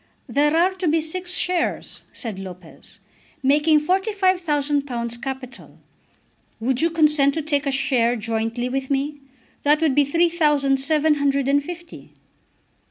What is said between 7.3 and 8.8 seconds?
to take a share jointly